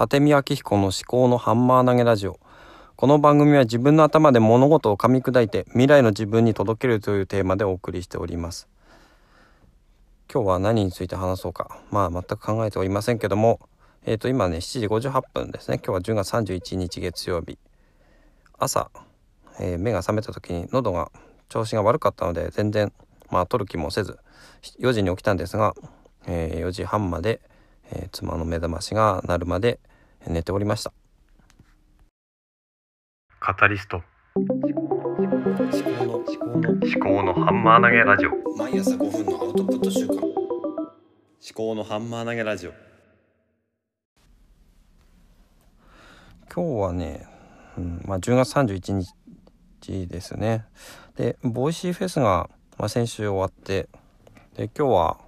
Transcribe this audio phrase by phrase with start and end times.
[0.00, 2.40] 立見明彦の思考のハンマー投げラジオ。
[2.96, 8.66] この番組は自分の頭で物事を噛み砕いて未来の自分に届けるというテーマでお送りしております。
[10.32, 11.82] 今日は何について話そうか。
[11.90, 13.60] まあ全く考えておりませんけども。
[14.06, 15.78] えっ、ー、と今ね7時58分ですね。
[15.84, 17.58] 今日は10月31日月曜日。
[18.58, 18.90] 朝、
[19.60, 21.12] えー、目が覚めた時に喉が
[21.50, 22.90] 調子が悪かったので全然
[23.30, 24.18] まあ取る気もせず
[24.80, 25.74] 4時に起きたんですが、
[26.26, 27.42] えー、4時半まで、
[27.92, 29.78] え妻の目覚ましが鳴るまで
[30.26, 30.92] 寝ておりました。
[33.38, 34.02] カタリスト。
[34.36, 34.64] 思考
[36.04, 36.68] の思考の。
[36.68, 38.30] 思考のハンマー投げラジオ。
[38.56, 40.28] 毎朝5分のアウトプット週間思
[41.54, 42.72] 考のハンマー投げラジオ。
[46.54, 47.26] 今日はね、
[47.78, 49.04] うんまあ、10月31
[49.82, 50.66] 日ですね。
[51.16, 53.88] でボイシーフェスが、まあ、先週終わって
[54.54, 55.18] で今日は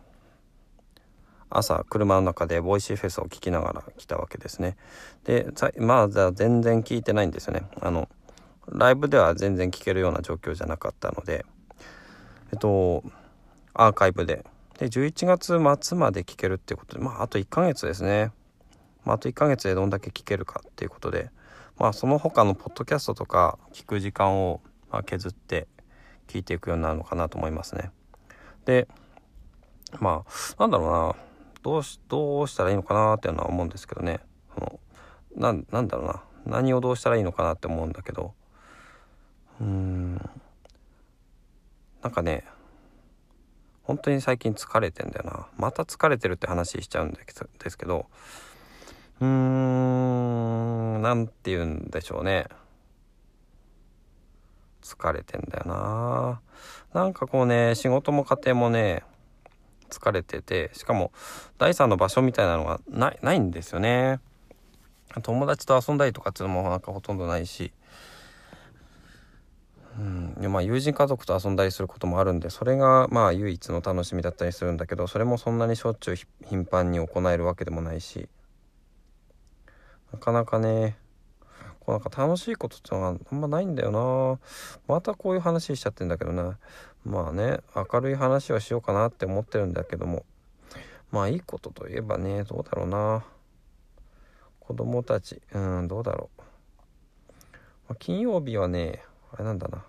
[1.55, 4.77] 朝車の中でボイシーフェスを聞きながら来たわけですね。
[5.24, 5.47] で
[5.78, 7.62] まだ全然聞いてないんですよね。
[7.81, 8.09] あの
[8.69, 11.44] ライブでは全然聞けるような状況じゃなかったので
[12.53, 13.05] えっと
[13.75, 14.44] アーカイブで。
[14.78, 18.33] で11月末まで聞けるってことでまああと1ヶ月ですね、
[19.05, 21.31] まあ、あと1ヶ月でどんだけ聞けるかっていうことで
[21.78, 25.69] まあその他のポッドキャストとか聞く時間をま削って
[26.27, 27.91] 聞いていくようになるのかなと思いますね。
[28.64, 28.89] で
[30.00, 31.31] まあなんだろうな。
[31.63, 34.21] どうしどうしたらいいのかなっていうのは思うんですけどね。
[34.55, 34.81] その
[35.37, 36.23] ななんだろうな。
[36.45, 38.35] 何をどうしたらいいのかなって思うんだけど。
[39.61, 40.31] うーん。
[42.03, 42.45] なんかね
[43.85, 45.47] 本当に最近疲れてんだよな。
[45.57, 48.07] また疲れてるって話しちゃうんですけど。
[49.21, 52.47] うーん何て言うんでしょうね。
[54.83, 56.41] 疲れてんだよな。
[56.93, 59.05] なんかこうね仕事も家庭もね
[59.93, 61.12] 疲れててしかも
[61.59, 64.21] 第三の場所みたいなのがないないんですよね。
[65.23, 67.73] 友達と遊んだりとかっていうのもなんかほとんどないし。
[69.99, 70.34] うん。
[70.51, 76.16] まあ友人家族と遊んだりすることもあるんでそれがまあ唯一の楽しみだったりするんだけどそれもそんなにしょっちゅう
[76.47, 78.28] 頻繁に行えるわけでもないし。
[80.12, 80.97] なかなかね
[81.81, 84.39] こうなんか楽しいことってのがあんまないんだよな。
[84.87, 86.59] またこういう話しちゃってんだけどな。
[87.05, 90.25] まあね明るい話はしようかなって思ってるんだけども。
[91.11, 93.25] まあいいことといえばねどうだろうな。
[94.61, 99.03] 子供たちうんどうだろう、まあ、金曜日はね
[99.33, 99.85] あれなんだな。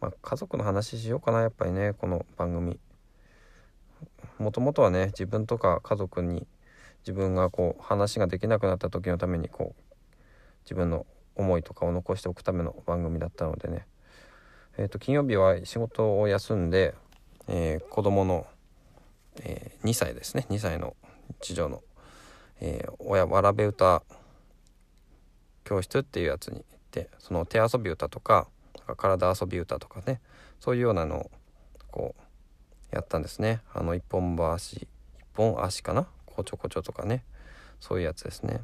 [0.00, 2.78] まあ家族の話しようかなやっぱりねこの番組。
[4.38, 6.46] もともとはね自分とか家族に
[7.00, 9.82] 自分がこう話ができなくなった時のためにこう
[10.64, 13.86] 自分の思いとかを残しておくための番組だったのでね、
[14.78, 16.94] えー、と金曜日は仕事を休んで、
[17.48, 18.46] えー、子供の、
[19.40, 20.46] えー、2歳ですね。
[20.50, 20.96] 2歳の
[21.40, 21.82] 次女の、
[22.60, 24.02] えー、親わらべ歌
[25.64, 28.48] 教室っていうやつに行ってその手遊び歌とか
[28.96, 30.20] 体遊び歌とかね
[30.60, 31.30] そういうようなのを
[31.90, 33.60] こうやったんですね。
[33.72, 34.44] あの一本橋
[34.80, 34.88] 一
[35.34, 36.06] 本足かな？
[36.26, 37.24] こちょこちょとかね。
[37.80, 38.60] そういうやつですね。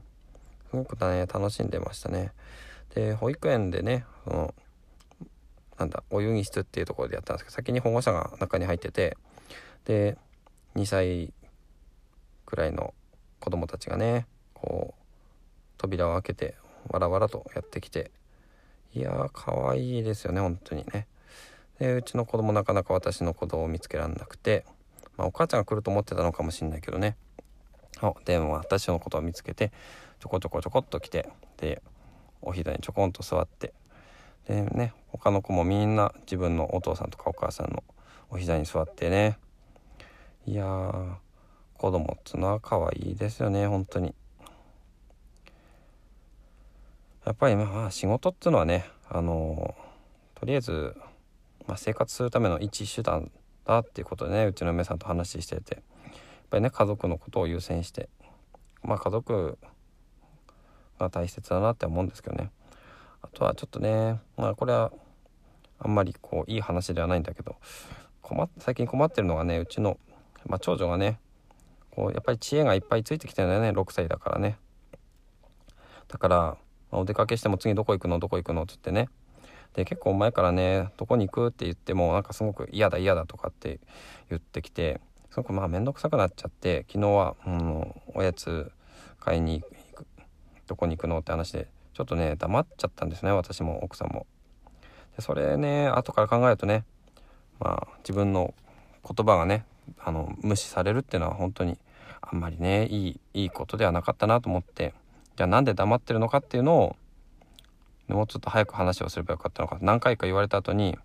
[0.71, 2.33] すごくね楽しんでましたね。
[2.95, 4.55] で保育園でねその
[5.79, 9.17] なんだお遊戯室っていうところでやったんですけど先に保護者が中に入ってて
[9.85, 10.17] で
[10.75, 11.33] 2歳
[12.45, 12.95] くらいの
[13.41, 15.03] 子供たちがねこう
[15.79, 16.57] 扉を開けて
[16.89, 18.11] わらわらとやってきて
[18.95, 21.07] いやー可愛いですよね本当にね。
[21.79, 24.65] でうちの子供なかなか私の子供を見つけられなくて、
[25.17, 27.17] まあ、お母ちゃんが来ると思ってたのかもしんないけどね。
[28.25, 29.73] でも私のことを見つけて
[30.21, 31.83] ちょこちょこちょこっと来てで
[32.43, 33.73] お膝にちょこんと座って
[34.49, 37.85] でね他の子もみんな自分のお父さんとかお母さんの
[38.31, 39.39] お膝に座ってね。
[40.47, 41.15] いやー
[41.75, 44.15] 子供っつうのは可愛いですよね本当に。
[47.27, 50.97] やっぱりまあ仕事っていうのはねあのー、とりあえず、
[51.67, 53.31] まあ、生活するための一手段
[53.67, 55.75] だっていうことでねうちの嫁さんと話してて。
[55.75, 58.09] やっぱりね家族のことを優先して。
[58.83, 59.59] まあ家族
[60.99, 62.51] が大切だなって思うんですけどね。
[63.35, 64.93] あとはちょっとねまあこれは
[65.79, 67.57] あんまりこういい話ではないんだけど
[68.23, 69.99] 困っ最近困ってるのがねうちの、
[70.47, 71.21] まあ、長女がね
[71.91, 74.59] こうやっぱり知恵がいっぱいついてきてるんだよね6歳だからね。
[76.09, 76.57] だから、ま
[76.93, 79.09] あ、お出かけしても次どこ行くのどこ行くのって言ってね。
[79.75, 83.81] で結構前からねどこに行くって言ってもなんかすごく嫌だ嫌だとかって
[84.31, 88.73] 言ってきてすごくまあ面倒くさくなっちゃって昨日は、うん、おやつ
[89.21, 90.07] 買いに行く
[90.67, 91.69] どこに行くのって話で
[91.99, 94.29] ちょっとね黙っちゃったんですね私も奥さんも
[95.17, 96.85] でそれね後から考えるとね
[97.59, 98.55] まあ自分の
[99.05, 99.65] 言葉がね
[99.99, 101.77] あの無視されるっていうのは本当に
[102.21, 104.95] あんまりねいいいいことではなかったなと思って
[105.35, 106.97] じゃあなんで黙ってるのかっていうのを
[108.07, 110.97] もうちょっと早く話をすればよかったのか何回か言われた後に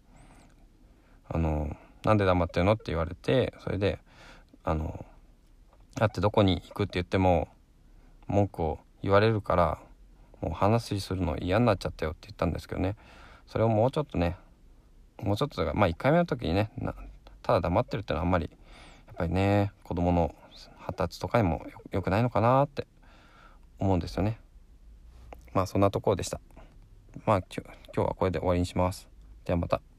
[1.27, 3.97] 「あのなんで黙ってるの?」って言われてそれで
[4.63, 5.03] 「あの
[5.95, 6.83] だってどこに行く？
[6.83, 7.47] って言っても
[8.27, 9.79] 文句を言われるから
[10.43, 12.97] もう話するの嫌になっちゃったよ」って言ったんですけどね。
[13.47, 14.35] それをもうちょっとね
[15.21, 16.69] もうちょっとまあ1回目の時にね
[17.41, 18.49] ただ黙ってるってのはあんまり
[19.07, 20.35] やっぱりね子供の
[20.79, 22.87] 発達とかにも良くないのかなって
[23.79, 24.37] 思うんですよね。
[25.53, 26.41] まあそんなところでした。
[27.25, 27.63] まあ今
[27.93, 29.07] 日はこれで終わりにします。
[29.45, 29.92] ではまた。